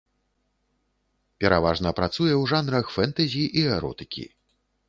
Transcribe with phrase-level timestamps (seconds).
[1.45, 4.27] Пераважна працуе ў жанрах фэнтэзі і эротыкі.